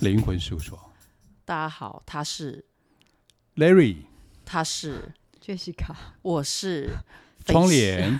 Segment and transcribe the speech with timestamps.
[0.00, 0.78] 灵魂事务所。
[1.44, 2.64] 大家好，他是
[3.56, 3.98] Larry，
[4.46, 5.12] 他是
[5.44, 6.90] Jessica，我是
[7.44, 8.18] 窗帘。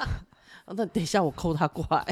[0.66, 2.02] 那等一下我抠他过来。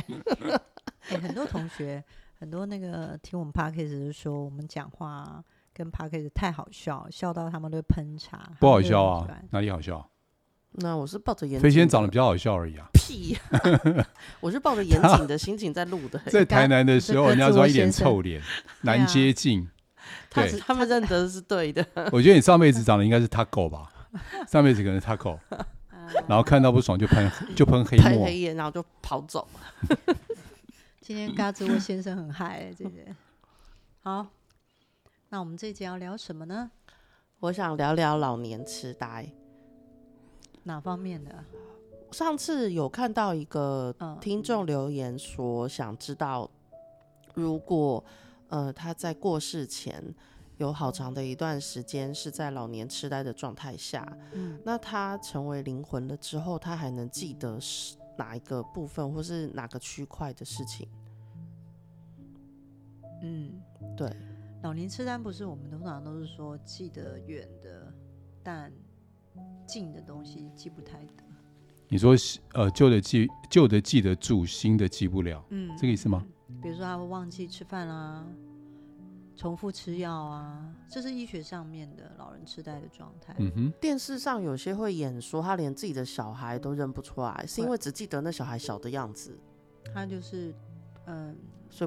[1.11, 2.03] 欸、很多同学，
[2.39, 5.45] 很多那个听我们 Podcast 是说我们讲话
[5.75, 8.51] 跟 Podcast 太好笑，笑到他们都会喷茶。
[8.61, 9.29] 不好笑啊？
[9.51, 10.09] 哪里好笑？
[10.75, 12.89] 那我是抱着严，飞先长得比较好笑而已啊。
[12.95, 13.37] 屁！
[14.41, 16.19] 我是抱着严谨的心情在录的。
[16.31, 18.41] 在台南的时候，人家说一脸臭脸，
[18.81, 19.69] 难接近。
[20.31, 21.87] 对，他们认得是对的。
[22.11, 23.93] 我觉得你上辈子长得应该是 Taco 吧？
[24.49, 25.39] 上辈子可能是 Taco，
[26.27, 29.47] 然后看到不爽就喷就喷黑喷黑烟，然后就跑走。
[31.03, 32.91] 今天嘎吱窝先生很嗨、欸，这个
[34.03, 34.27] 好。
[35.29, 36.71] 那我们这一集要聊什么呢？
[37.41, 39.31] 我想聊聊老年痴呆。
[40.65, 41.45] 哪方面的？
[42.11, 46.51] 上次有看到一个听众留言说，想知道
[47.33, 48.05] 如果
[48.49, 50.15] 呃他在过世前
[50.59, 60.87] 有好长的一段时间是在老年痴呆的状态下，嗯，那他成为灵魂了之后，他还能记得是哪一个部分或是哪个区块的事情？
[63.23, 63.59] 嗯，
[63.97, 64.15] 对，
[64.63, 67.91] 老年痴呆不是我们通常都是说记得远的，
[68.43, 68.71] 但。
[69.67, 71.25] 近的东西记不太得。
[71.89, 72.15] 你说
[72.55, 76.25] 呃旧的记旧的记得住，新的记不了，嗯，这个意思吗？
[76.63, 78.27] 比如说他会忘记吃饭啊，
[79.37, 83.35] 重复吃药啊，这是医学上面的老人痴呆的状态。
[83.39, 89.39] 嗯哼，电视上有些会演说他连自己的小孩都认不出来，是因为只记得那小孩小的样子。
[89.93, 90.55] 他就是
[91.05, 91.37] 嗯，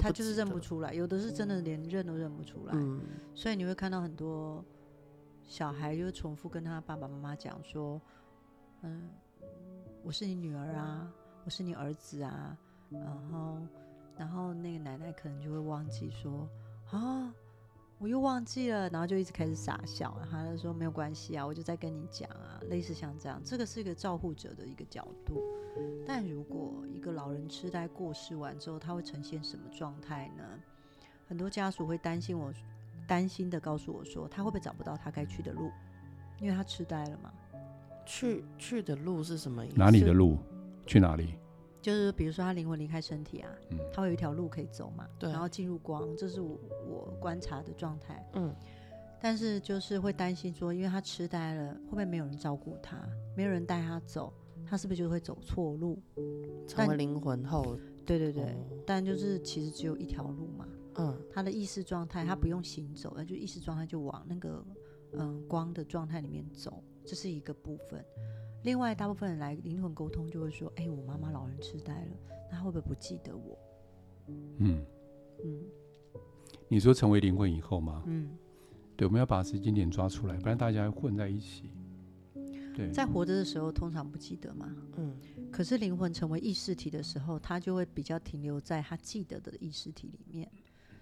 [0.00, 2.72] 他就是认不出来，有的是真的连认都认不出来。
[2.76, 3.00] 嗯，
[3.34, 4.64] 所以你会看到很多。
[5.46, 8.00] 小孩就重复跟他爸爸妈妈讲说
[8.82, 9.08] ：“嗯，
[10.02, 11.08] 我是你女儿啊，
[11.44, 12.58] 我是你儿子啊。”
[12.90, 13.58] 然后，
[14.18, 16.48] 然后那个奶奶可能就会忘记说
[16.90, 17.32] ：“啊，
[17.98, 20.18] 我又忘记了。”然后就一直开始傻笑。
[20.30, 25.40] 他就说：“没有关系啊，我就在跟你讲啊。”类似像这样，这个是一个照护者的一个角度。
[26.04, 30.42] 但如果一个老人痴呆过世完之后，他会呈现什么状态呢？
[31.28, 32.52] 很多家属会担心我。
[33.06, 35.70] 担心的告诉我说，他会不会找不到他该去的路？
[36.40, 37.32] 因为他痴呆了嘛。
[38.04, 39.76] 去去的路是什么意思？
[39.76, 40.38] 哪里的路？
[40.86, 41.34] 去哪里？
[41.82, 46.58] 就是比如说他灵魂离开身体啊，嗯，他会有一条路可以走嘛，对，然后进入光，这是我
[46.88, 48.54] 我观察的状态，嗯。
[49.18, 52.98] 但是就是会担心说，因为他痴呆了，会不会没有人照顾他？
[53.34, 54.32] 没有人带他走，
[54.68, 55.98] 他是不是就会走错路？
[56.68, 58.56] 成为灵魂后，对对对，哦，
[58.86, 60.68] 但就是其实只有一条路嘛。
[60.98, 64.64] 嗯，他的意识状态，他不用行走，那就意识状态就往那个
[65.12, 68.04] 嗯光的状态里面走，这是一个部分。
[68.62, 72.16] 另外，大部分人来灵魂沟通就会说：“哎、欸，我妈妈老人痴呆了，
[72.50, 73.56] 那会不会不记得我？”
[74.58, 74.84] 嗯
[75.44, 75.60] 嗯，
[76.68, 78.02] 你说成为灵魂以后吗？
[78.06, 78.30] 嗯，
[78.96, 81.70] 对，我们要把时间点抓出来，不然大家混在一起。
[82.74, 84.74] 对，在活着的时候通常不记得嘛。
[84.96, 85.16] 嗯，
[85.52, 90.50] 可是灵魂成为意识体的时候，他就会比较停留在他记得的意识体里面。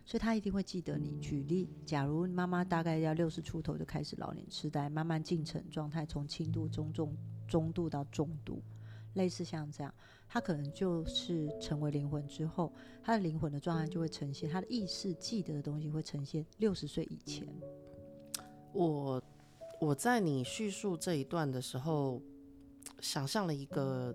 [0.06, 1.18] 所以他一定会记得你。
[1.18, 7.16] 举例，假如妈妈大概要六十出头就开始老年痴呆，慢慢进程状态从轻度、中重、
[7.48, 8.62] 中度到重度，
[9.14, 9.94] 类似像这样，
[10.28, 12.70] 他可能就是成为灵魂之后，
[13.02, 17.48] 他的灵魂的状态就会呈现，他的意识记得的东西会呈现六十岁以前。
[18.72, 19.22] 我
[19.80, 22.20] 我在你叙述这一段的时候，
[23.00, 24.14] 想象了一个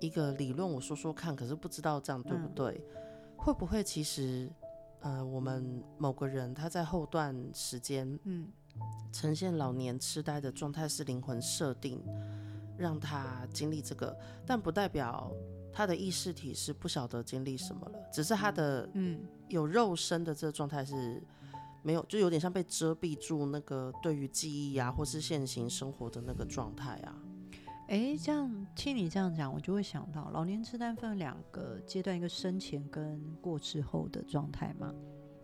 [0.00, 2.74] 一个理论，我说说看，可是不知道这样对不对？
[2.74, 4.50] 嗯、会不会其实？
[5.00, 8.48] 呃，我们某个人他在后段时间，嗯，
[9.12, 12.02] 呈现老年痴呆的状态是灵魂设定，
[12.78, 14.16] 让他经历这个，
[14.46, 15.30] 但不代表
[15.72, 19.20] 他的意识体是不晓得经历什么了，只是他的嗯。
[19.50, 21.20] 有肉身的这个状态是
[21.82, 27.12] 没有，就有点像被遮蔽住那个对于记忆啊或是现行生活的那个状态啊。
[27.90, 34.94] 哎，这样听你这样讲，我就会想到老年痴呆分两个阶段，一个生前跟过世后的状态嘛。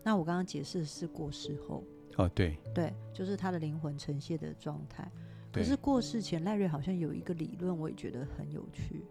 [0.05, 1.83] 那我刚刚解释的是过世后。
[2.19, 5.11] 哦，对，对，就是他的灵魂呈现的状态。
[5.53, 9.05] 可是过世前，赖瑞好像有一个理论，我也觉得很有趣。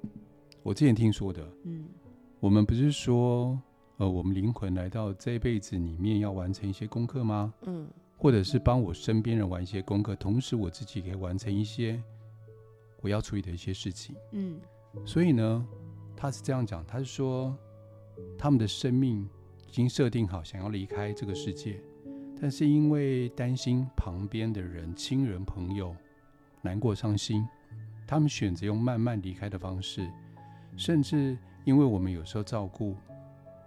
[0.63, 1.89] 我之前听说的，嗯，
[2.39, 3.61] 我们不是说，
[3.97, 7.53] 呃，我们灵魂来到这一辈子里面要完成一些功课吗？
[7.63, 7.85] 嗯，
[8.15, 12.01] 或者是帮我身边人完一些功课，同时我自己可以完成一些。
[13.05, 14.59] 我要处理的一些事情，嗯，
[15.05, 15.63] 所以呢，
[16.17, 17.55] 他是这样讲，他是说，
[18.35, 19.29] 他们的生命
[19.67, 21.79] 已经设定好，想要离开这个世界，
[22.41, 25.95] 但是因为担心旁边的人、亲人、朋友
[26.63, 27.47] 难过、伤心，
[28.07, 30.09] 他们选择用慢慢离开的方式，
[30.75, 32.95] 甚至因为我们有时候照顾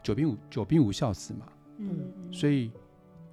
[0.02, 1.46] 久病无久病无孝子嘛，
[1.76, 2.72] 嗯，所以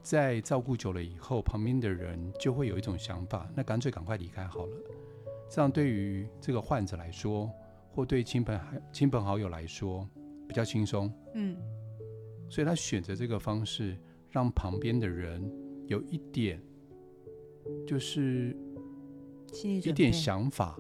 [0.04, 4.78] 在照顾久了以后，旁边的人就会有一种想法，那干脆赶快离开好了。
[5.50, 7.50] 这样对于这个患者来说，
[7.92, 8.60] 或对亲朋
[8.92, 10.10] 亲朋好友来说，
[10.48, 11.12] 比较轻松。
[11.34, 11.56] 嗯，
[12.50, 13.98] 所以他选择这个方式，
[14.30, 15.50] 让旁边的人
[15.88, 16.62] 有一点，
[17.88, 18.58] 就是
[19.84, 20.78] 一点想法，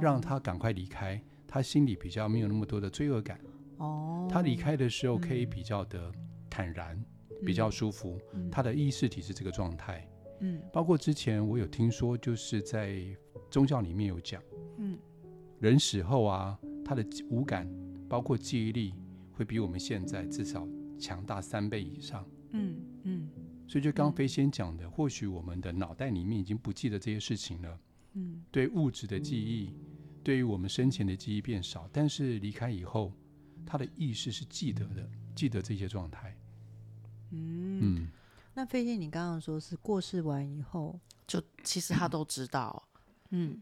[0.00, 3.40] 让他赶快离开，他心里比较没有那么多的罪恶感。
[3.78, 6.12] 哦，他离开的时候可以比较的
[6.50, 7.02] 坦然，
[7.46, 8.18] 比较舒服。
[8.50, 10.06] 他的意识体是这个状态。
[10.40, 13.02] 嗯，包括之前我有听说，就是在。
[13.50, 14.42] 宗教里面有讲，
[14.78, 14.96] 嗯，
[15.58, 17.68] 人死后啊，他的五感
[18.08, 18.94] 包括记忆力
[19.32, 20.66] 会比我们现在至少
[20.98, 23.28] 强大三倍以上，嗯嗯，
[23.66, 27.80] 所以就刚飞仙讲的，或许我们的脑袋里面已经不记得这些事情了，
[28.12, 29.74] 嗯，对物质的记忆，
[30.22, 33.12] 对于我们生前的记忆变少，但是离开以后，
[33.66, 36.36] 他的意识是记得的，记得这些状态，
[37.30, 37.80] 嗯。
[37.82, 38.08] 嗯，
[38.54, 42.86] 那飞仙，你刚刚说是过世完以后，就其实他都知道。
[43.30, 43.60] 嗯，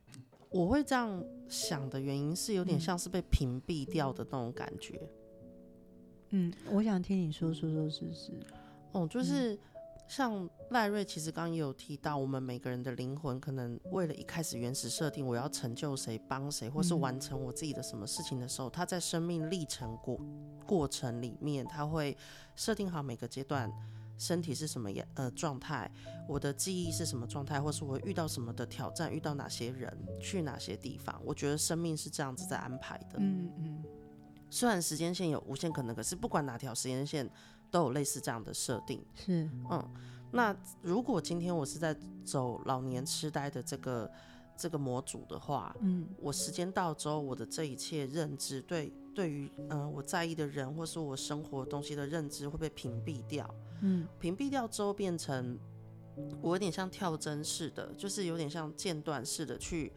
[0.51, 5.01] 我会这样想的原因是有点像是被屏蔽掉的那种感觉。
[6.31, 8.33] 嗯，我想听你说说说试试。
[8.93, 9.59] 哦，就是
[10.09, 20.19] 像赖瑞，其实刚刚也有提到，我们每个人的灵魂可能为了一开始原始设定，我要成就谁、帮谁，或是完成我自己的什么事情的时候，他在生命历程过
[20.67, 22.17] 过程里面，他会
[22.57, 23.71] 设定好每个阶段。
[24.19, 25.91] 身体是什么样呃状态？
[26.29, 27.61] 我的记忆是什么状态？
[27.61, 29.11] 或是我遇到什么的挑战？
[29.11, 29.97] 遇到哪些人？
[30.21, 31.19] 去哪些地方？
[31.25, 33.19] 我觉得生命是这样子在安排的。
[33.19, 33.85] 嗯嗯。
[34.51, 37.31] 虽然时间线有无限可能，可是不管哪条时间线
[37.71, 39.03] 都有类似这样的设定。
[39.15, 39.49] 是。
[39.71, 39.91] 嗯。
[40.33, 44.11] 那如果今天我是在走老年痴呆的这个
[44.57, 48.93] 这个模组的话，嗯，我时间到之后，我的这一切认知对。
[49.15, 55.59] 对于嗯、呃，我在意的人或是我生活东西的认知会被屏蔽掉，嗯，屏蔽掉之后变成
[56.41, 59.93] 我有点像跳针似的，就是有点像间断式的去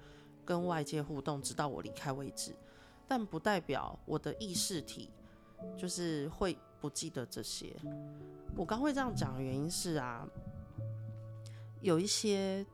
[0.45, 2.55] 跟外界互动，直到我离开为止。
[3.07, 5.09] 但不代表我的意识体
[5.77, 7.75] 就是会不记得这些。
[8.55, 10.27] 我刚会这样讲的原因是啊，
[11.81, 12.65] 有一些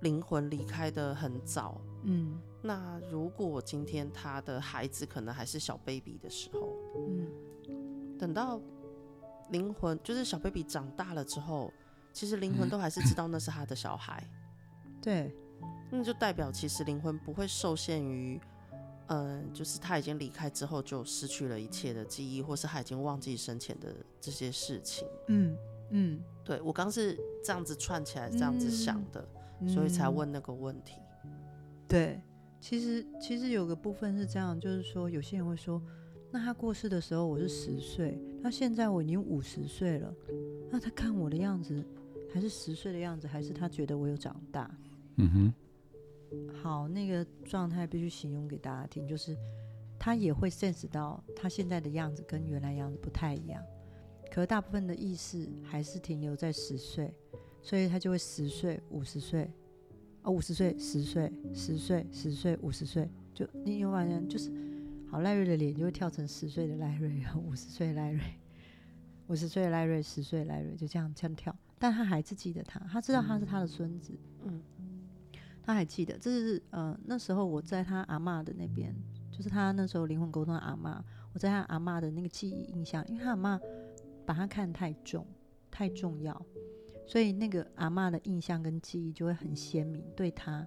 [0.00, 2.40] 灵魂离开的很早，嗯。
[2.60, 8.60] 那如果今天他的孩子可能还是小 baby 的时候，嗯，等到
[9.50, 11.72] 灵魂就是小 baby 长大了之后，
[12.12, 14.22] 其实灵魂都还是知道那是他的小孩，
[15.00, 15.34] 对，
[15.90, 18.40] 那就代表其实灵魂不会受限于，
[19.08, 25.56] 嗯、呃，就是他已经离开之后就失去了一切的记忆，或是他已经忘记生前的这些事情，嗯
[25.90, 29.28] 嗯，对，我刚是这样子串起来这样子想的，
[29.60, 30.94] 嗯、所以才问那个问题，
[31.88, 32.20] 对。
[32.60, 35.80] 其实，其实有个部分是这样，就是说，有些人会说，
[36.30, 40.14] 那他过世的时候我是十岁，那现在我已经五十岁了，
[40.70, 41.84] 那他看我的样子
[42.32, 44.70] 还是十岁的样子，还是他觉得我有长大？
[45.16, 45.54] 嗯哼。
[46.62, 49.34] 好，那个状态必须形容给大家听，就是
[49.98, 53.62] 他也会 sense 到他现在的样子跟原来样子不太一样，
[54.30, 57.14] 可是大部分的意识还是停留在十岁，
[57.62, 59.50] 所以他就会十岁、五十岁。
[60.20, 64.50] 啊五十岁、十岁、十岁、十岁、五十岁，就你有发现，就是
[65.10, 68.20] 好赖瑞的脸就会跳成十岁的赖瑞，五十岁赖瑞，
[69.26, 71.54] 五十岁赖瑞，十岁赖瑞，就这样这样跳。
[71.78, 74.12] 但他还是记得他，他知道他是他的孙子，
[74.44, 74.62] 嗯，
[75.62, 76.18] 他还记得。
[76.18, 78.94] 这是呃那时候我在他阿嬷的那边，
[79.30, 81.00] 就是他那时候灵魂沟通的阿嬷，
[81.32, 83.60] 我在他阿嬷的那个记忆印象，因为他阿嬷
[84.26, 85.26] 把他看太重，
[85.70, 86.44] 太重要。
[87.06, 90.66] 所以那个阿嬷的印象跟记忆就会很鲜明，对他。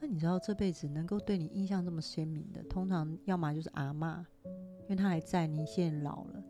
[0.00, 6.42] 那你知道这辈子能够对你印象这么鲜明的，通常要么就是阿妈，因为她还在，你现在老了。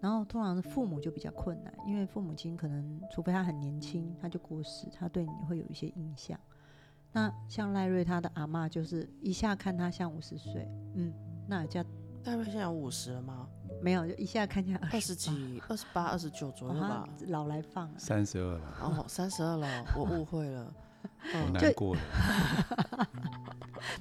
[0.00, 6.40] 然后通常是父母就比较困难，因为父母亲可能除非他很年轻，他就过世，他对你会有一些印象。
[7.12, 11.12] 那像赖瑞他的阿妈就是一下看他像五十岁，嗯，
[11.46, 11.84] 那叫
[12.24, 13.46] 赖瑞现在有五十了吗？
[13.82, 17.06] 没有，就一下看见二十几、二十八、二十九左右吧。
[17.28, 18.76] 老来放三十二了。
[18.80, 20.74] 哦，三十二了，我误会了。
[21.34, 22.00] 我难过了。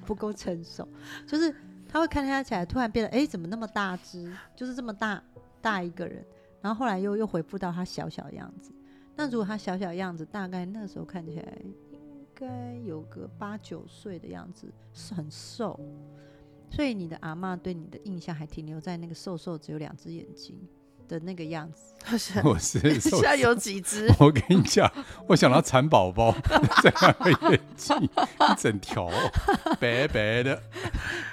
[0.06, 0.88] 不够成熟，
[1.28, 1.54] 就是
[1.88, 4.32] 他会看他起来，突然变得哎，怎么那么大只？
[4.56, 5.22] 就是这么大
[5.62, 6.26] 大一个人，
[6.62, 8.72] 然后后来又又恢复到他小小的样子。
[9.16, 15.80] 那如果他小小的样子，大概那个时候看起来应该有个八九岁的样子，是很瘦。
[16.72, 20.60] 所以你的阿妈对你的印象还停留在那个瘦瘦只有两只眼睛，
[21.10, 21.84] 的那个样子。
[22.46, 24.10] 我是 现在有几只？
[24.18, 24.90] 我跟你讲，
[25.28, 26.34] 我想到蚕宝宝
[26.82, 29.10] 这样的眼睛，一整条
[29.82, 30.64] 白白的，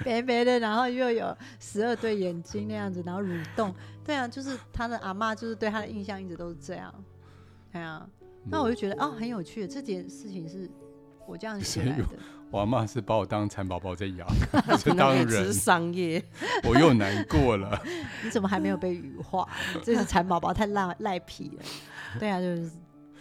[0.04, 3.72] 白白的，然后又有十二对眼睛那样子，然后蠕动。
[4.04, 6.92] 对啊，就是他的阿妈，就是对他的印象一直都是这样。
[7.72, 8.04] 对啊，
[8.44, 10.68] 那我就觉得哦，很有趣，这件事情是
[11.26, 12.04] 我这样写来的。
[12.48, 14.26] 我阿嬷是把我当蚕宝宝在养，
[14.66, 15.28] 不是当人。
[15.28, 16.22] 是商业，
[16.62, 17.76] 我又难过了。
[18.22, 19.48] 你怎么还没有被羽化？
[19.82, 21.62] 这是蚕宝宝太赖赖皮了。
[22.20, 22.70] 对啊，就是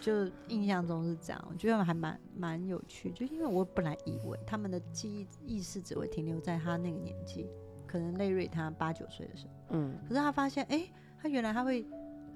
[0.00, 3.10] 就印象中是这样，我觉得还蛮蛮有趣。
[3.10, 5.10] 就因为我本来以为他们的记
[5.44, 7.50] 忆意识只会停留在他那个年纪，
[7.84, 11.84] 可能累瑞他八九岁的时候，嗯，可是他发现，哎、欸，他原来他会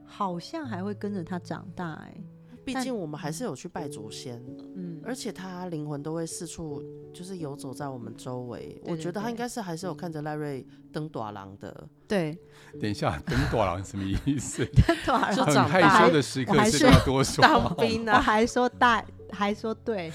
[0.05, 2.15] 好像还会跟着他长大、欸，哎。
[2.75, 4.43] 毕竟我们还是有去拜祖先，
[4.77, 8.81] 嗯，而且他灵魂都会四处就是游走在我们周围。
[8.85, 11.89] 我觉得他应该是还是有看着赖瑞登大人的。
[12.07, 12.39] 对，
[12.81, 14.65] 等一下，登大人什么意思？
[14.87, 17.43] 登大人很害羞的时刻是要多说。
[17.43, 20.13] 当兵呢， 还说大，还说对。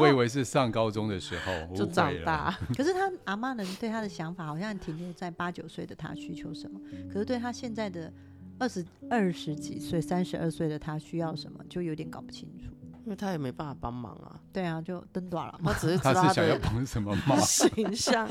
[0.00, 2.58] 我以为是上高中的时候就长大。
[2.76, 6.80] 可是他阿嬷呢，对他的想法好像停留在八九岁的他需求什么，
[7.12, 8.12] 可是对他现在的。
[8.58, 12.70] 二十二十几岁，三十二岁的他需要什么，就有点搞不清楚，
[13.04, 14.40] 因为他也没办法帮忙啊。
[14.52, 15.60] 对啊，就登短了。
[15.62, 17.38] 他只是知道他，是想要帮什么忙？
[17.40, 18.26] 形象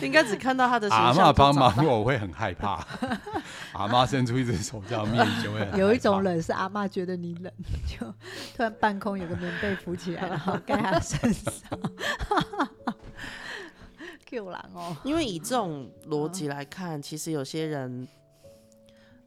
[0.00, 1.06] 应该只看到他的形象。
[1.08, 2.82] 阿妈帮忙，我会很害怕。
[3.74, 5.68] 阿妈伸出一只手这样面就会。
[5.78, 7.52] 有一种冷是阿妈觉得你冷，
[7.86, 8.06] 就
[8.56, 11.52] 突然半空有个棉被浮起来，然后盖他身上。
[14.24, 18.08] Q 狼哦，因为以这种逻辑来看，其实有些人。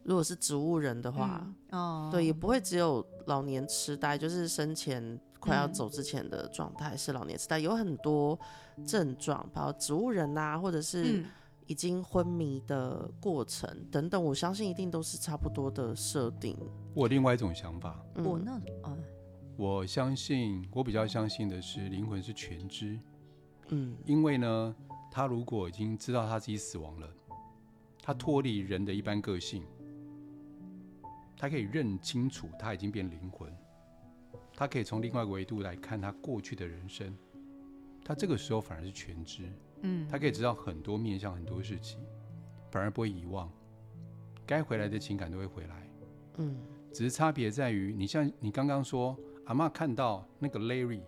[0.02, 8.38] 如果是植物人的话，嗯哦、对，也不会只有老年痴呆，就是生前快要走之前的状态是老年痴呆，有很多
[8.86, 11.22] 症状，包括植物人啊，或者是
[11.66, 16.56] 已经昏迷的过程、嗯、等等，我相信一定都是差不多的设定。
[16.94, 18.96] 我另外一种想法，嗯、我呢啊，
[19.56, 22.98] 我相信我比较相信的是灵魂是全知，
[23.68, 24.74] 嗯，因为呢，
[25.10, 27.06] 他如果已经知道他自己死亡了，
[28.02, 29.62] 他脱离人的一般个性。
[31.40, 33.50] 他可以认清楚，他已经变灵魂。
[34.54, 37.16] 他可以从另外一个维度来看他过去的人生。
[38.04, 41.98] 他这个时候反而是全知，嗯，他可以知道很多面向很多事情，
[42.70, 43.50] 反而不会遗忘。
[44.44, 45.90] 该回来的情感都会回来，
[46.36, 46.58] 嗯，
[46.92, 51.00] 只是差别在于，你像你刚刚说，阿妈看到那个 Larry，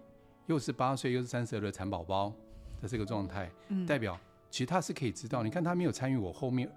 [0.47, 2.33] 又是八岁又是三十二的蚕宝宝
[2.81, 5.43] 的这个状态，嗯，代表其实他是可以知道。
[5.43, 6.71] 你看他没有参与我后面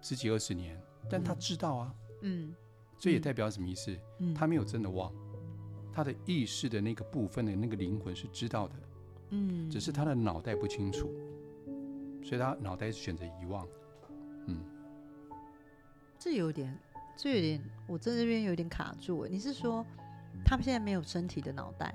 [0.00, 2.54] 十几二十年，但他知道啊，嗯。
[3.00, 3.96] 这也代表什么意思？
[4.18, 5.10] 嗯，他没有真的忘，
[5.90, 8.74] 他的意识的那个部分的那个灵魂是知道的，
[9.30, 11.10] 嗯，只是他的脑袋不清楚，
[12.22, 13.66] 所以他脑袋是选择遗忘，
[14.46, 14.62] 嗯，
[16.18, 16.78] 这有点，
[17.16, 19.26] 这有点，我在这边有点卡住。
[19.26, 19.82] 你是说
[20.44, 21.94] 他们现在没有身体的脑袋？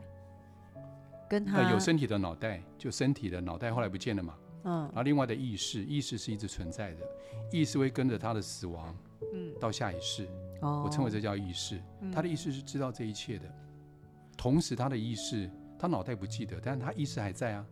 [1.30, 4.36] 跟他、呃、有身体的脑袋，就身体的脑袋后来不见了嘛？
[4.64, 7.02] 嗯，然后另外的意识，意识是一直存在的，
[7.52, 8.96] 意识会跟着他的死亡，
[9.32, 10.28] 嗯，到下一世。
[10.84, 11.82] 我称为这叫意识，
[12.12, 13.46] 他的意识是知道这一切的，
[14.38, 17.66] 同时他的意识，他脑袋不记得，但是他意识还在啊，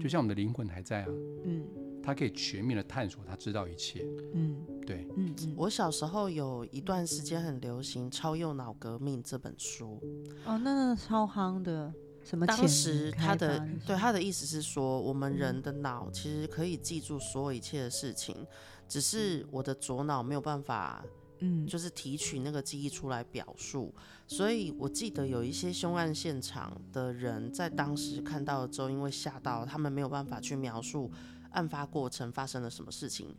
[0.00, 1.08] 就像我们的灵魂还在啊，
[1.44, 1.66] 嗯，
[2.02, 10.00] 他可以全面的探索，他知道一切，嗯，对，嗯，我小时候有一段时间很流行《超右脑革命》这本书，
[10.44, 12.46] 哦，那超夯的，什么？
[12.46, 18.46] 当时他的对他的意思是说，我们人的脑其实可以记住所有一切的事情，
[18.88, 21.04] 只是我的左脑没有办法。
[21.44, 23.92] 嗯，就是提取那个记忆出来表述，
[24.28, 31.10] 所以我记得有一些凶案现场的人在当时看到了之后，因为吓到，他们没有办法去描述
[31.50, 33.34] 案发过程发生了什么事情，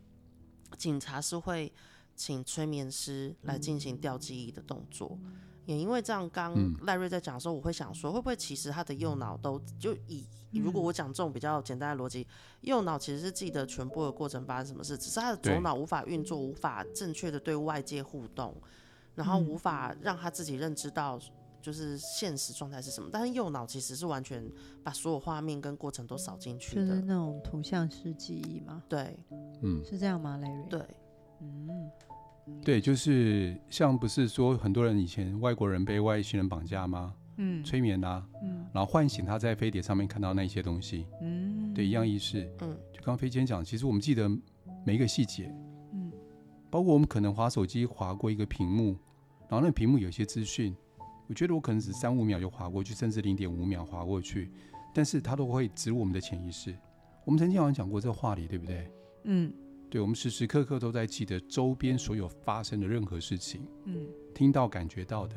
[0.78, 1.72] 警察是会
[2.14, 5.18] 请催眠师来进行调记忆的动作。
[5.66, 6.54] 也因为这样，刚
[6.86, 12.28] 赖瑞在讲的时候，我会想说，会不会其实他的右脑都就以，如果我讲这种比较简单的逻辑，
[12.62, 18.54] 右脑其实是记得全部的过程发生什么事，只是他的左脑无法运作，无法正确的对外界互动，
[19.16, 21.18] 然后无法让他自己认知到
[21.62, 23.10] 就是现实状态是什么。
[23.12, 24.44] 但是右脑其实是完全
[24.84, 28.84] 把所有画面跟过程都扫进去的，就是那种图像式记忆吗？
[28.90, 29.18] 对，
[29.62, 30.66] 嗯，是这样吗，赖瑞？
[30.70, 30.86] 对，
[31.40, 31.90] 嗯。
[32.64, 37.14] 对，就是像不是说很多人以前外国人被外星人绑架吗？
[37.38, 44.30] 嗯，催眠啊，嗯，然后唤醒他在飞碟上面看到那些东西，嗯，对，一样意思，嗯，就刚刚飞仙讲，其实我们记得
[44.86, 45.52] 每一个细节，
[45.94, 46.12] 嗯，
[46.70, 48.96] 包括我们可能滑手机滑过一个屏幕，
[49.50, 50.76] 然后那个屏幕有些资讯，
[51.28, 54.52] 我觉得我可能只三五秒就滑过去，甚至零点五秒滑过去，
[54.94, 56.76] 但是它都会植入我们的潜意识。
[57.26, 58.92] 我们曾经好像讲过这个话题，对不对？
[59.24, 59.52] 嗯。
[59.94, 65.36] 对，我们时时刻刻都在记得周边所有发生的任何事情，嗯，听到、感觉到的、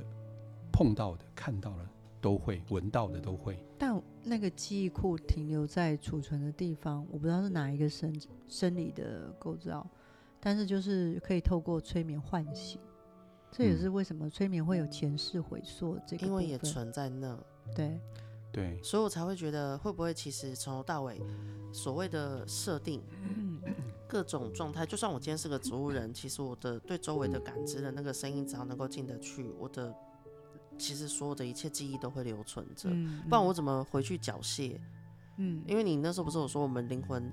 [0.72, 1.86] 碰到的、看到的
[2.22, 3.62] 都会，闻到的都会。
[3.76, 9.86] 但那个记忆库停留在储存的地方，我不知道是哪一个生生理的构造，
[10.40, 12.80] 但是就是可以透过催眠唤醒。
[13.50, 17.38] 这也是为什么催眠会有前世回溯这个，因为也存在那。
[17.74, 18.00] 对。
[18.52, 21.20] 对，所以我才会觉得，会不会其实从头到尾，
[21.74, 23.02] 所谓的设定，
[24.08, 29.94] 各种状态，就算我今天是个植物人，其实我的对周围的感知的那个声音，只要能够进得去，我的
[30.78, 32.88] 其实所有的一切记忆都会留存着，
[33.28, 34.78] 不然我怎么回去缴械？
[35.38, 37.32] 嗯，因为你那时候不是有说我们灵魂。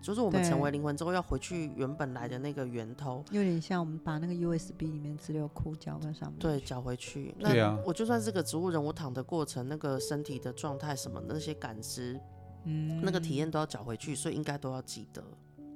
[0.00, 7.34] 就是我们成为灵魂之后，要回去原本来的那个源头，有点像我们把那个 USB 里面资料库交在上面，对，缴回去。
[7.38, 12.18] 对啊，我就算是个植物人，我躺的过程，那个身体的状态什么那些感知，
[12.64, 15.22] 嗯，那个体验都要缴回去，所以应该都要记得。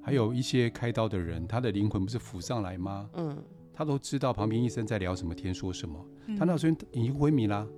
[0.09, 3.11] 还有一些开刀的人，他的灵魂不是浮上来吗？
[3.13, 3.37] 嗯，
[3.75, 6.03] 他都知道旁边医生在聊什么天，说什么。
[6.27, 7.69] 嗯、他那时候已经昏迷啦，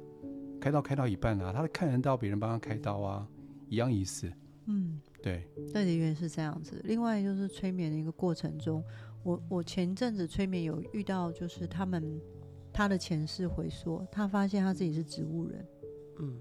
[0.61, 3.29] 开刀开到一半啦，他看得到别人帮他开刀啊，
[3.69, 4.31] 一样意思。
[4.67, 5.01] 嗯。
[5.21, 6.81] 对，对的原来是这样子。
[6.85, 8.83] 另外就是催眠的一个过程中，
[9.25, 12.19] 我我前阵子催眠有遇到，就是他们
[12.73, 15.67] 他的前世回溯，他发现他自己是植物人。
[16.21, 16.39] 嗯，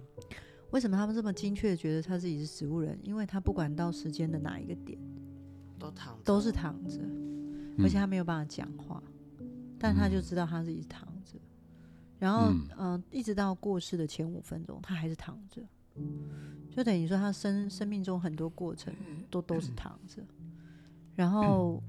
[0.70, 2.98] 为什么他们这么精确的觉得他自己是植物人？
[3.04, 4.98] 因为他不管到时间的哪一个点，
[5.80, 7.00] 都躺着，都是躺着，
[7.80, 9.02] 而且他没有办法讲话，
[9.40, 9.48] 嗯、
[9.80, 11.40] 但他就知道他自己是躺着。
[12.20, 15.62] 然后嗯、呃，一直到过世的前五分钟，他还是躺着。
[16.70, 18.94] 就等于说，他生生命中很多过程
[19.30, 20.22] 都都是躺着，
[21.16, 21.82] 然后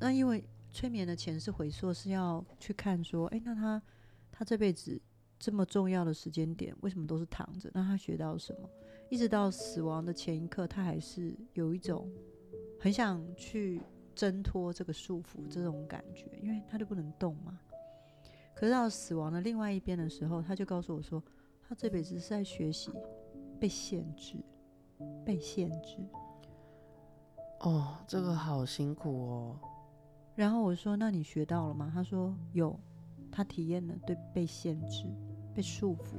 [0.00, 3.82] 那因为催眠的前世回溯是要去看说，哎，那他
[4.30, 4.98] 他这辈子
[5.38, 7.70] 这么重要的时间点，为什么都是躺着？
[7.74, 8.70] 那他学到什么？
[9.10, 12.10] 一直到死亡的前一刻，他还是有一种
[12.82, 13.80] 很想去
[14.12, 17.56] 挣脱这个束缚这种感觉，因为他就不能动嘛。
[18.52, 21.22] 可是到死亡的另外一边的时候，他就告诉我说，
[21.62, 22.90] 他这辈子是在学习。
[23.60, 24.34] 被限制，
[25.24, 25.98] 被限制。
[27.60, 29.60] 哦，这个好辛苦哦。
[30.34, 32.76] 然后我说：“那你学到了吗？”他说：“有。”
[33.30, 35.06] 他体验了对被限制、
[35.54, 36.16] 被束缚，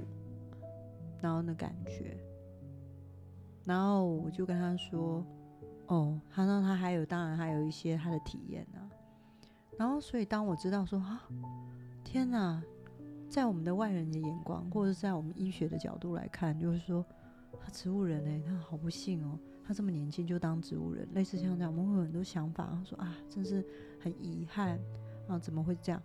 [1.20, 2.18] 然后的感觉。
[3.66, 5.22] 然后我就跟他说
[5.88, 8.90] ：“哦，他说他还有，当然还有一些他的体验啊。”
[9.78, 11.24] 然后，所以当我知道说：“啊，
[12.04, 12.62] 天哪！”
[13.30, 17.04] 在我们的外人的眼光，或者是在我们医学的角度来看，就是说。
[17.66, 23.64] 他植物人哎，他好不幸哦，他这么年轻就当植物人，类似像这样，我们会有很多想法，说啊，真是
[24.02, 24.78] 很遗憾
[25.30, 26.02] 啊，怎么会这样？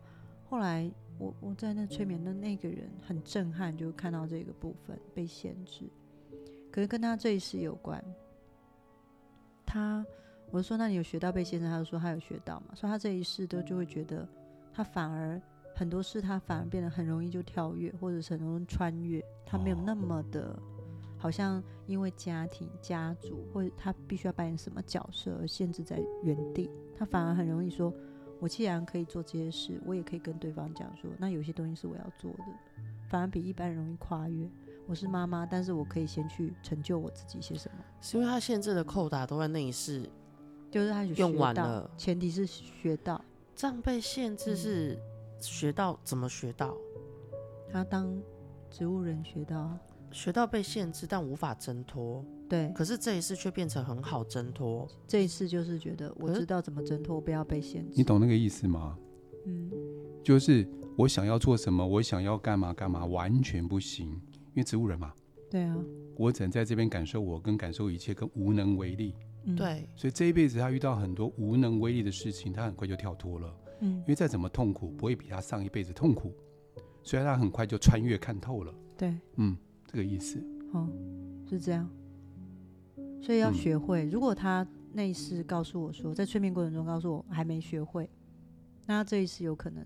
[0.48, 0.88] 后来
[1.18, 5.90] 我我在那催眠的那个人很震撼，就看到这个部分被限制，
[6.70, 8.02] 可是跟他这一世有关。
[9.68, 10.04] 他
[10.50, 11.68] 我就说，那你有学到被先生？
[11.68, 14.26] 他就说他有学到嘛，所以他这一世都就会觉得，
[14.72, 15.38] 他反而
[15.76, 20.58] 很多事他反而变得很容易就跳跃，或者是很容易穿越，他没有那么的。
[21.20, 27.92] 好像因为家庭、家族，或者他必须要扮演什么角色而限制在原地，他反而很容易说
[28.38, 32.44] ：“我既然可以做这些事，我也可以跟对方讲说，那有些东西是我要做的。”
[33.10, 34.48] 反而比一般人容易跨越。
[34.88, 37.84] 我是妈妈，但是我可以先去成就我自己些什么？
[38.00, 40.08] 是因为他限制的扣打都在那一世，
[40.70, 41.90] 就是他用完了。
[41.98, 43.22] 前提是学到，
[43.54, 44.98] 这样被限制是
[45.38, 46.74] 学到、嗯、怎么学到？
[47.70, 48.18] 他当
[48.70, 49.78] 植物人学到。
[50.10, 52.24] 学到被限制，但无法挣脱。
[52.48, 54.88] 对，可是这一次却变成很好挣脱。
[55.06, 57.92] 这一次就是觉得我知道怎么挣脱，不要被限制。
[57.94, 58.96] 你懂那个意思吗？
[59.44, 59.70] 嗯，
[60.24, 64.27] 就是我想要做什么，我想要干嘛干嘛，完全不行，因
[64.58, 65.12] 为植物人嘛。
[65.50, 65.76] 对啊，
[66.16, 69.14] 我只能在这边感受我，跟感受一切，跟无能为力。
[69.44, 73.54] 嗯、对，所以这一辈子他遇到很多无能为力的事情，他很快就跳脱了。
[73.80, 76.34] 嗯，因为再怎么痛苦，不会比他上一辈子痛苦，
[77.02, 78.74] 所以他很快就穿越看透了。
[78.96, 79.56] 对，嗯。
[79.90, 80.38] 这个意思，
[80.74, 80.86] 哦，
[81.48, 81.88] 是这样，
[83.22, 84.04] 所以要学会。
[84.04, 88.06] 嗯、如果他那一世告诉我说，在催眠过程中告诉我还没学会，
[88.84, 89.82] 那这一次有可能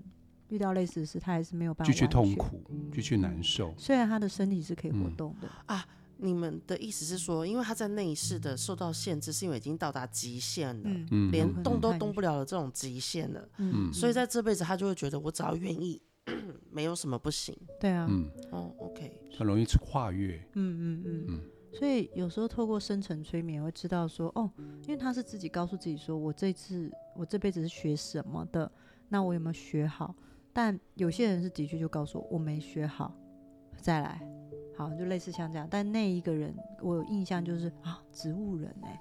[0.53, 2.63] 遇到类似的事，他还是没有办法继续痛苦，
[2.93, 3.75] 继续难受。
[3.77, 5.87] 虽然他的身体是可以活动的、嗯、啊，
[6.19, 16.01] 你们的意思是说，因为他在那一世的受到限制，是因为已经到达极限了，嗯、连动都动不了的这种极限了，嗯、所以在这辈子他就会觉得，我只要愿意。
[16.71, 21.25] 没有什么不行，对啊，嗯，哦，OK，很容易跨越，嗯嗯嗯。
[21.29, 21.41] 嗯，
[21.75, 24.49] 所以有时候透过深层催眠会知道说，哦，
[24.87, 28.71] 因为他是自己告诉自己说，我这次我这辈子是学什么的，
[29.09, 30.15] 那我有没有学好？
[30.53, 33.15] 但有些人是的确就告诉我，我没学好，
[33.79, 34.21] 再来，
[34.77, 35.67] 好，就类似像这样。
[35.71, 39.01] 但那一个人我有印象就是啊，植物人哎、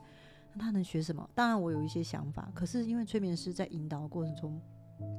[0.53, 1.29] 那他能学什么？
[1.35, 4.61] 当然我有一些想法，可是因为催眠师在引导的过程中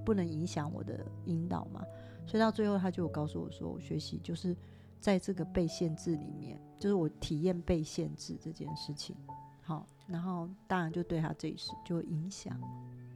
[0.05, 1.85] 不能影响我的引导嘛，
[2.27, 4.57] 所以到最后他就告诉我说，我学习就是
[5.01, 9.15] 在这个被限制里面，就是我体验被限制这件事情。
[9.61, 12.59] 好，然后当然就对他这一世就影响。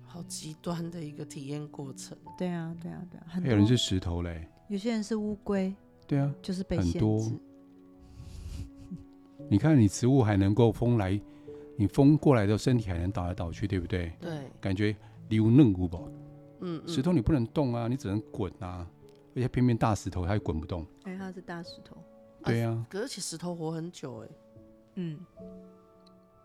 [0.06, 2.16] 好极端的一个体验过程。
[2.38, 3.26] 对啊，对啊，对啊。
[3.28, 5.74] 还有人是石头嘞，有些人是乌龟。
[6.06, 6.92] 对啊，就是被限制。
[6.92, 7.32] 很多。
[9.50, 11.20] 你看，你植物还能够风来，
[11.76, 14.12] 你风过来的身体还能倒来倒去，对不对？
[14.20, 14.50] 对。
[14.60, 14.96] 感觉
[15.28, 16.08] 流嫩骨宝。
[16.60, 16.82] 嗯。
[16.86, 18.88] 石头你不能动啊，你只能滚啊，
[19.34, 20.86] 而且偏偏大石头它也滚不动。
[21.02, 21.96] 哎，它是大石头。
[22.44, 22.86] 对啊。
[22.92, 24.28] 而且石头活很久哎。
[24.94, 25.18] 嗯。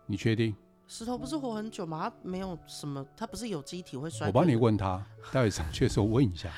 [0.06, 0.54] 你确定？
[0.86, 2.10] 石头不是活很久吗？
[2.10, 4.26] 它没有什么，它不是有机体会衰。
[4.26, 6.50] 我帮你问他，待会上去的时候问一下。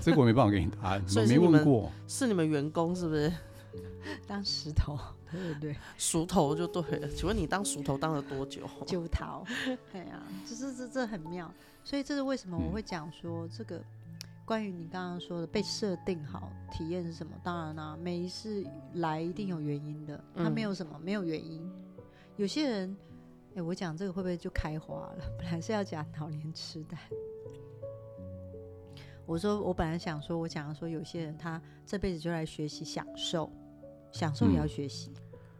[0.00, 1.90] 这个我没办法给你答案，我没问过。
[2.06, 3.32] 是你们员工是不是？
[4.26, 4.98] 当石头，
[5.30, 7.08] 对对对，熟头就对了。
[7.08, 8.62] 请问你当熟头当了多久？
[8.86, 9.44] 九桃，
[9.92, 11.52] 对啊，这这这这很妙。
[11.84, 13.84] 所以这是为什么我会讲说这个、嗯、
[14.44, 17.32] 关于你刚刚说的被设定好体验是什么？
[17.42, 21.70] 当然啦、啊，每一次来一定有原因的，它没有什么、嗯、没有原因。
[22.36, 22.96] 有些人，
[23.60, 25.18] 我讲这个会不会就开花了？
[25.38, 26.98] 本来是要讲老年痴呆。
[29.26, 33.52] 我说，我本来想说，我讲说，有些人他这辈子就来学习享受，
[34.10, 35.12] 享受也要学习、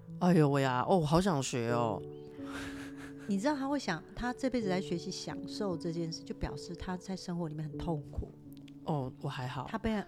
[0.09, 0.17] 嗯。
[0.21, 2.01] 哎呦喂呀，哦，好想学哦。
[3.29, 8.33] 你知道他会想，他这辈子来学习享受这件事，就表示他在生活里面很痛苦。
[8.85, 9.67] 哦，我还好。
[9.69, 10.03] 他被，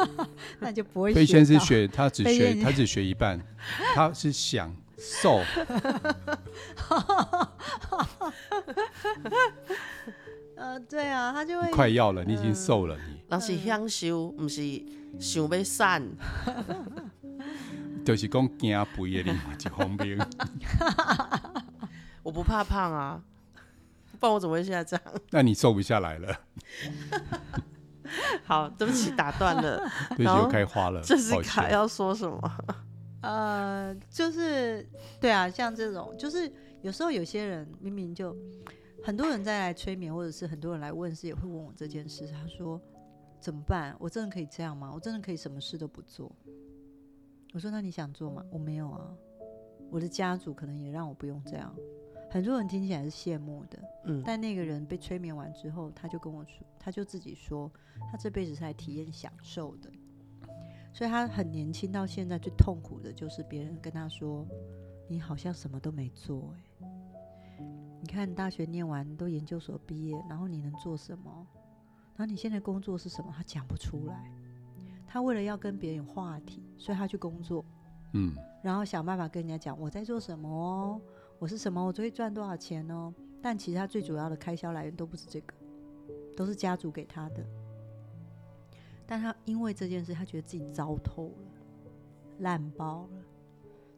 [0.58, 1.12] 那就不会。
[1.12, 3.38] 飞仙是学，他只学，他只学一半，
[3.94, 4.74] 他是享。
[4.98, 5.40] 瘦，
[10.56, 14.82] 呃，对啊，他就会快要了，你已经瘦了，你那是享受，不是
[15.18, 16.02] 想要散，
[18.04, 20.18] 就是讲惊肥的另外一方面。
[22.22, 23.20] 我不怕胖啊，
[24.18, 25.14] 不然我怎么会现在这样？
[25.30, 26.40] 那你瘦不下来了。
[28.46, 29.78] 好，对不起，打断了，
[30.16, 31.02] 对不起，又开花了。
[31.02, 32.38] 这是卡要说什么？
[33.24, 34.86] 呃，就是
[35.20, 38.36] 对啊，像这种，就是有时候有些人明明就
[39.02, 42.26] 很多人在来催眠，或者是很多人来问事，也会问我这件事。
[42.28, 42.80] 他说
[43.40, 43.96] 怎么办？
[43.98, 44.90] 我真的可以这样吗？
[44.94, 46.30] 我真的可以什么事都不做？
[47.52, 48.44] 我说那你想做吗？
[48.50, 49.14] 我没有啊，
[49.90, 51.74] 我的家族可能也让我不用这样。
[52.30, 57.70] 很多人听起来是羡慕的，嗯，但那个人被催眠完之后，他就跟我说，他就自己说，
[58.10, 59.88] 他这辈子是来体验享受的。
[60.94, 64.46] 所以他很年轻，到现在最痛苦的就是别人跟他说
[65.10, 67.60] ：“你好像什么都没做。”哎，
[68.00, 71.46] 你看你大学念完都研究所毕业，然后你能做什么？
[72.16, 73.34] 然后你现在工作是什么？
[73.36, 74.32] 他讲不出来。
[75.04, 77.64] 他为了要跟别人有话题，所以他去工作，
[78.12, 81.00] 嗯，然后想办法跟人家讲我在做什么哦，
[81.40, 83.12] 我是什么，我最会赚多少钱哦。
[83.42, 85.54] 但其实他最主要的开销来源都不是这个，
[86.36, 87.44] 都是家族给他的。
[89.06, 91.52] 但他因为这件事，他觉得自己糟透了，
[92.38, 93.22] 烂爆了，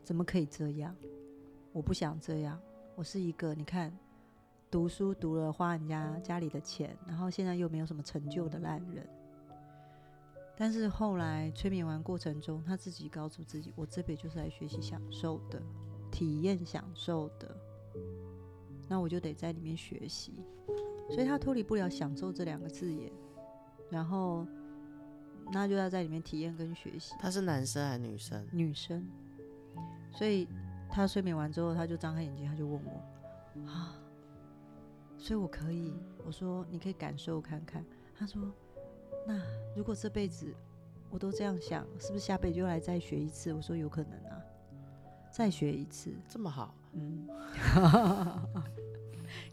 [0.03, 0.95] 怎么可以这样？
[1.73, 2.61] 我不想这样。
[2.97, 3.97] 我是一个你看，
[4.71, 9.07] 读书读了花人家家里的钱，然后现在又没有什么成就的烂人。
[10.57, 15.63] 但是后来催眠完过程中，他自己告诉自己：我这辈就是来学习享受的，
[16.11, 17.57] 体验享受的。
[18.89, 20.33] 那我就得在里面学习，
[21.11, 23.13] 所以他脱离不了“享受”这两个字眼，
[23.89, 24.45] 然后。
[25.53, 27.15] 那就要在里面体验跟学习。
[27.19, 28.47] 他是男生还是女生？
[28.53, 29.07] 女生。
[30.13, 30.49] 所以
[30.91, 33.95] 他睡眠完之后，他就张开眼睛，他就问我啊，
[35.19, 35.93] 所以我可以，
[36.25, 37.85] 我说你可以感受看看。
[38.19, 38.43] 他说，
[39.27, 39.41] 那
[39.77, 40.55] 如果这辈子
[41.11, 43.53] 我都这样想，是不是下辈子就来再学一次？
[43.53, 44.41] 我说有可能啊，
[45.31, 47.29] 再学一次，这么好，嗯。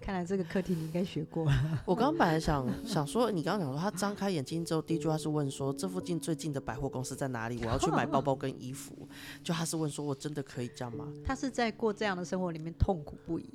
[0.01, 1.51] 看来这个课题你应该学过了。
[1.85, 7.59] 我刚刚本来想想说，你刚刚讲说他张开眼睛之后，第一句话是问说，这附近最近的百货公司在哪里？
[7.63, 9.07] 我要去买包包跟衣服。
[9.43, 11.07] 就他是问说，我真的可以这样吗？
[11.23, 13.49] 他是在过这样的生活里面痛苦不已。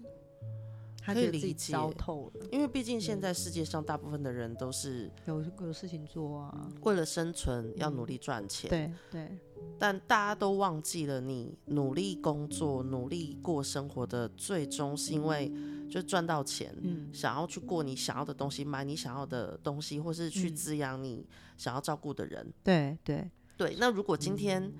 [1.00, 2.46] 他可以理解，糟透了。
[2.52, 8.68] 因为毕竟现在世界上大部分的人都是有有事情做啊，为了生存要努力赚钱。
[8.68, 9.38] 对对。
[9.78, 15.50] 但大家都忘记了，你努力工作、努力过生活的最终是因为
[15.88, 22.52] 就赚到钱，嗯，想要去过你想要的东西，买你想要的东西，或是去滋养你想要照顾的人。
[22.62, 23.76] 对对对。
[23.78, 24.72] 那如果今天，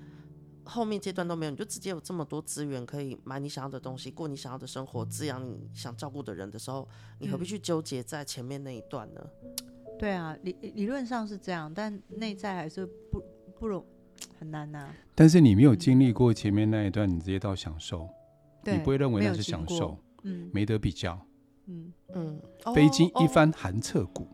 [0.65, 6.87] 后面阶段都没有，你就直接有这么多资源可以买你想要的东西，过你想要的生活，滋养你想照顾的人的时候，
[7.19, 9.21] 你何必去纠结在前面那一段呢？
[9.97, 13.23] 对啊，理理论上是这样，但内在还是不
[13.59, 13.83] 不容
[14.37, 14.95] 很难呐、啊。
[15.15, 18.07] 但是你没有经历过前面那一段，你直接到享受，
[18.63, 19.97] 你不会认为那是享受。
[20.23, 21.19] 嗯，没得比较，
[21.67, 21.93] 嗯。
[22.13, 22.41] 嗯，
[22.73, 24.27] 飞经一番寒彻骨，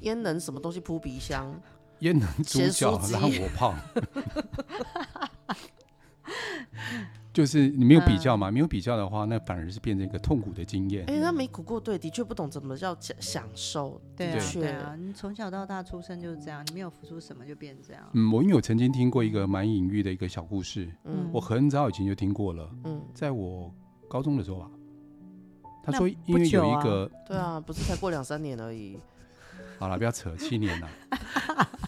[0.00, 1.60] 焉能什么东西扑鼻香？
[2.00, 3.00] 焉能猪脚？
[3.10, 3.74] 让我胖？
[7.32, 11.04] 就是你没有比较嘛，没有比较的话，那反而是变成一个痛苦的经验。
[11.08, 14.00] 哎，他没苦过，对，的确不懂怎么叫享受。
[14.16, 18.08] 对啊，对啊，你从小到大出生就是这样，你没有付出什么就变成这样。
[18.12, 23.74] 嗯，我因为我曾经听过一个蛮隐喻的一个小故事，嗯，我很早以前就听过了，嗯，在我
[24.08, 24.70] 高中的时候吧，
[25.84, 28.98] 他说因为有一个，对啊，不是才过两三年而已。
[29.78, 30.88] 好了，不要扯，七年了。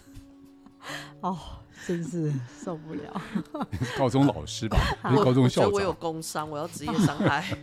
[1.21, 1.39] 哦。
[1.87, 2.33] 真是
[2.65, 3.23] 受不了！
[3.97, 5.71] 高中老师吧，我高中校长。
[5.71, 7.57] 我有工伤，我要职业伤害。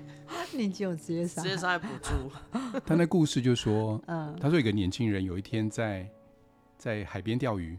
[0.54, 2.32] 你就有职业伤，职业伤害补助。
[2.86, 6.10] 他那故事就说，嗯，他说一个年轻人有一天在
[6.78, 7.78] 在海边钓鱼，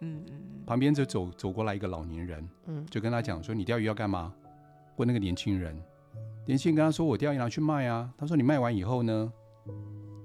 [0.00, 4.34] 嗯嗯，旁边就走走过来一个老年人，嗯，就跟他讲说：“你钓鱼要干嘛？”
[4.96, 5.80] 问那个年轻人，
[6.46, 9.32] 年轻人跟他说：“我钓鱼拿去卖啊。”他说：“你卖完以后呢，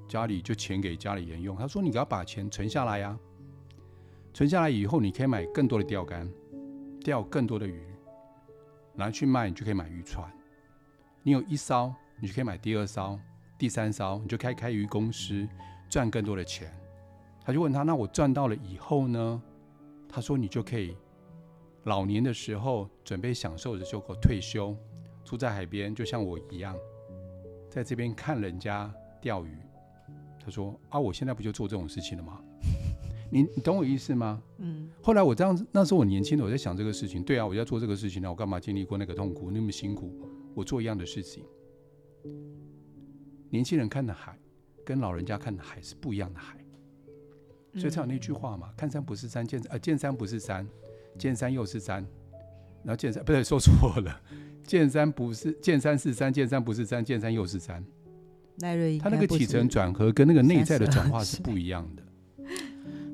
[0.08, 3.18] 家里就钱给家里人用。”他说：“你要把钱存下来呀。”
[4.34, 6.30] 存下来以后，你可以买更多的钓竿，
[7.04, 7.82] 钓更多的鱼，
[8.94, 10.32] 拿去卖，你就可以买渔船。
[11.24, 13.20] 你有一艘，你就可以买第二艘、
[13.58, 15.48] 第三艘，你就开开鱼公司，
[15.90, 16.72] 赚更多的钱。
[17.44, 19.42] 他就问他：“那我赚到了以后呢？”
[20.08, 20.96] 他说：“你就可以
[21.86, 24.76] 老年的时候准备享受的时候退休，
[25.30, 26.76] 住在海边，就像我一样，
[27.70, 29.56] 在这边看人家钓鱼。”
[30.44, 32.42] 他说：“啊，我现在不就做这种事情了吗？”
[33.32, 34.42] 你你懂我意思吗？
[34.58, 34.90] 嗯。
[35.04, 37.22] 后来我这样子，那时候我年轻的，我在想这个事情。
[37.22, 40.12] 对啊，我要做这个事情呢，我干嘛经历过那个痛苦，那么辛苦？
[40.56, 41.44] 我做一样的事情。
[43.52, 44.36] 年轻人看的海，
[44.84, 46.58] 跟老人家看的海是不一样的海，
[47.76, 50.68] 所以才有那句话嘛：看山不是山，见呃见山不是山，
[51.20, 52.04] 见山又是山。
[52.82, 54.22] 然后见山不对，说错了，
[54.70, 57.84] 见山不是见山是山，见山不是山，见山又是山。
[58.60, 62.04] 赖瑞，他那个起承转合跟那个内在的转化是 不一样的。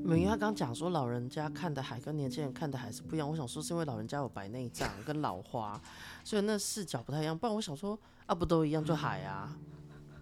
[0.03, 5.81] 因为他刚讲说老人家看的海跟年轻人看的海是不一样，我想说是因为老人家有白内障跟老花，
[6.25, 7.37] 所以那视角不太一样。
[7.37, 9.57] 不然我想说啊，不都一样就海啊？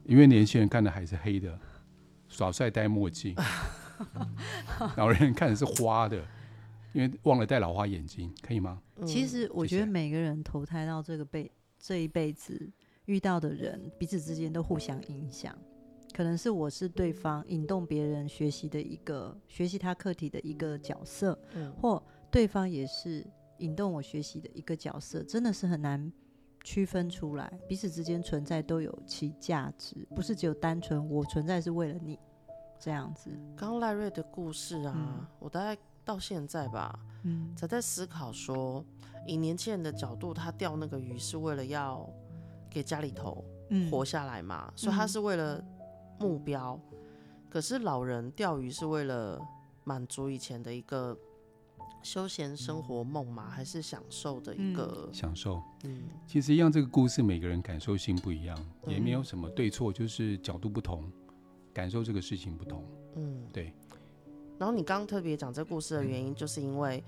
[0.06, 1.58] 因为年轻人看的海是黑的，
[2.30, 3.34] 耍帅戴墨镜；
[4.98, 6.24] 老人看的是花的，
[6.94, 8.82] 因为忘了戴老花眼镜，可以吗？
[9.06, 12.72] 其实我觉得每个人投胎到这个辈这一辈子
[13.06, 15.58] 遇到的人，彼此之间都互相影响。
[16.14, 23.26] 可能是我是对方引动别人学习的一个学习他课题的一个角色，嗯，或对方也是
[23.58, 26.14] 引动我学习的一个角色，真的是很难
[26.64, 32.20] 区分出来，彼此之间存在都有其价值，不是只有单纯我存在是为了你
[32.80, 33.32] 这样子。
[33.56, 35.76] 刚赖瑞的故事啊，嗯，我大概
[36.06, 38.84] 到现在吧，嗯，才在思考说，
[39.28, 42.10] 以年轻人的角度，他钓那个鱼是为了要
[42.70, 43.44] 给家里头
[43.92, 45.64] 活下来嘛，嗯，所以他是为了。
[46.20, 46.80] 目标，
[47.50, 49.42] 可是老人钓鱼是为了
[49.84, 51.18] 满足以前的一个
[52.02, 53.50] 休闲生活梦嘛？
[53.50, 55.62] 还是享受的一个、嗯、享受？
[55.84, 61.12] 嗯，其实一样，这个故事每个人感受性不一样，也没有什么对错，就是角度不同，
[61.74, 62.86] 感受这个事情不同。
[63.16, 63.74] 嗯，对。
[64.58, 67.04] 然后你刚刚特别讲这故事的原因，就是因为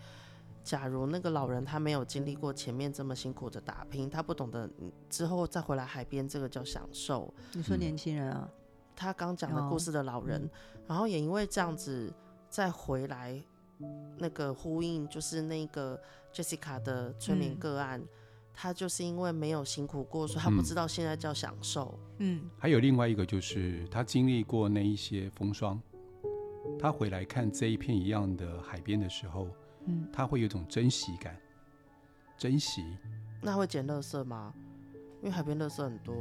[0.64, 4.70] 假如那个老人他没有经历过前面这么辛苦的打拼，他不懂得
[5.10, 7.34] 之后再回来海边，这个叫享受。
[7.54, 8.50] 你说年轻人啊？
[8.96, 10.50] 他刚讲的故事的老人，
[10.88, 12.12] 然后也因为这样子
[12.50, 13.40] 再回来，
[14.18, 16.00] 那个呼应就是那个
[16.34, 18.08] Jessica 的催眠个案，嗯、
[18.54, 22.00] 他就是因为没有辛苦过，所以他不知道现在叫享受。
[22.20, 25.78] 嗯，还有另外一个就是他经历过那一些风霜，
[26.80, 29.48] 他回来看这一片一样的海边的时候，
[29.86, 31.36] 嗯，他会有一种珍惜感，
[32.38, 32.84] 珍惜。
[33.42, 34.54] 那会捡垃圾吗？
[35.22, 36.14] 因为海边垃圾很多。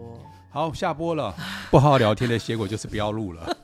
[0.50, 1.34] 好，下播了。
[1.70, 3.56] 不好好聊天的结果就是不要录了。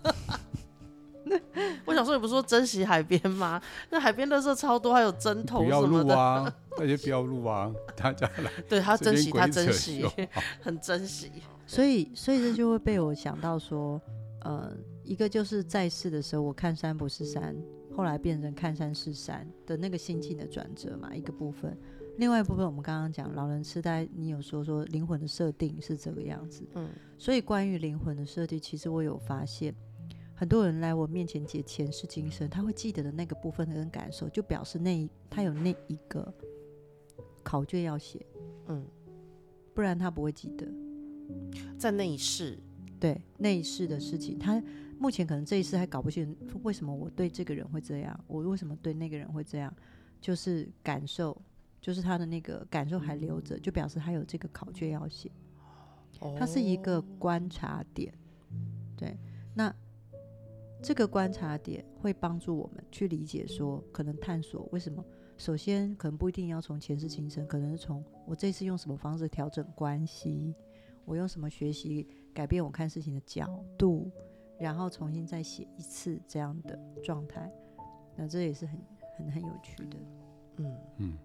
[1.86, 3.60] 我想说，你不是说珍惜海边吗？
[3.88, 5.88] 那海边垃圾超多，还有针头什么的。
[5.88, 6.54] 不要录啊！
[6.76, 7.72] 那就不要录啊！
[7.96, 8.50] 大家来。
[8.68, 10.04] 对他珍惜，他珍惜，
[10.60, 11.30] 很珍惜。
[11.66, 14.00] 所以，所以这就会被我想到说，
[14.40, 14.72] 呃，
[15.10, 17.56] 一个就是在世的时候，我看山不是山，
[17.96, 21.76] 后来变成看山是山的那个心境的转折嘛，一个部分。
[22.18, 29.74] 另外一部分，我们刚刚讲老人痴呆，你有说说灵魂的设定是这个样子，嗯，所以关于灵魂的设定，其实我有发现，
[30.32, 36.32] 很多人来我面前解前世今生，他会记得的那个部分跟感受，就表示那他有那一个
[37.42, 38.24] 考卷要写，
[38.68, 38.86] 嗯，
[39.74, 40.68] 不然他不会记得，
[41.76, 42.56] 在那一世，
[43.00, 44.62] 对那一世的事情，他
[45.00, 49.74] 目前可能这一次还搞不清楚为什么我对这个人会这样，我为什么对那个人会这样，
[50.20, 51.36] 就是感受。
[51.80, 55.32] 就是他的那个感受还留着，就表示他有这个考卷要写。
[56.38, 58.12] 它是一个观察点。
[58.94, 59.16] 对，
[59.54, 59.74] 那
[60.82, 65.02] 这个观察点会帮助我们去理解，说可能探索为什么。
[65.38, 70.54] 首先，可能不一定要从前世今生，可能是从我这次用什么方式调整关系，
[71.06, 74.10] 我用什么学习改变我看事情的角度，
[74.60, 77.50] 然后重新再写一次这样的状态。
[78.16, 78.78] 那这也是很
[79.16, 79.96] 很很有趣的。
[80.58, 81.18] 嗯嗯。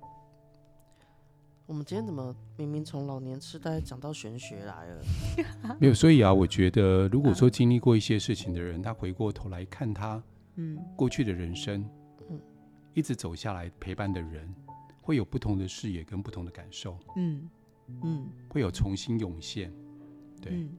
[1.67, 5.03] 我们今天怎么明明从老年痴呆讲到玄学来了？
[5.81, 10.21] 没有，所以啊，我觉得如果说经历过一些事情的人，他回过头来看他
[10.57, 11.83] 嗯过去的人生，
[12.29, 12.39] 嗯，
[12.93, 14.47] 一直走下来陪伴的人，
[15.01, 17.49] 会有不同的视野跟不同的感受，嗯
[18.03, 19.73] 嗯，会有重新涌现，
[20.39, 20.77] 对，嗯、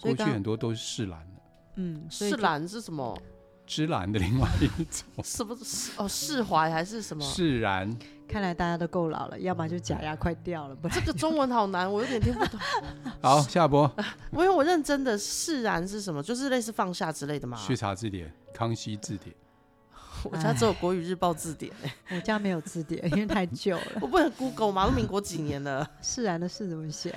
[0.00, 1.20] 过去很多都是释然
[1.74, 3.16] 的，嗯，释然是什么？
[3.64, 6.06] 芝兰的另外一种， 是不是哦？
[6.08, 7.24] 释怀还是什么？
[7.24, 7.96] 释然。
[8.28, 10.74] 看来大家都够老了，要么就假牙快掉了。
[10.74, 12.58] 不然这个中文好难，我有点听不懂。
[13.20, 13.90] 好，下播。
[14.32, 16.22] 因为我认真的释然是什么？
[16.22, 17.58] 就是类似放下之类的嘛？
[17.58, 19.34] 去查字典，康熙字典。
[20.24, 21.72] 我家只有国语日报字典，
[22.10, 23.82] 我家没有字典，因为太旧了。
[24.00, 24.86] 我不能 Google 吗？
[24.86, 25.88] 都民国几年了？
[26.00, 27.14] 释然的释怎么写？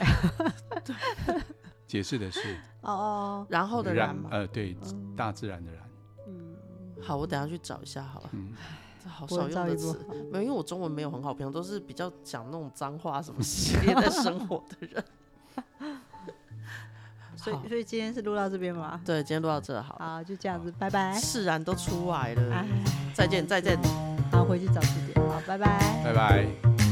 [1.87, 2.39] 解释的是
[2.81, 4.75] 哦哦，然后的然呃，对，
[5.15, 5.81] 大自然的然。
[7.01, 8.29] 好，我等下去找一下好了。
[8.31, 8.53] 嗯，
[9.03, 9.99] 这好少用的词，
[10.31, 15.03] 没有，因为我中文没有很好，平常都是比较讲那种脏话什么系列的生活的人。
[17.35, 18.99] 所以，所以今天是录到这边吗？
[19.05, 19.95] 对，今天录到这好。
[19.99, 21.13] 好，就这样子，拜拜。
[21.13, 22.65] 释然都出来了，
[23.13, 23.77] 再见，再见。
[24.31, 25.29] 好，回去找字典。
[25.29, 26.84] 好，拜拜，拜拜。